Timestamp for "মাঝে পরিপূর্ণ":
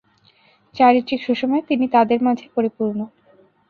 2.27-2.99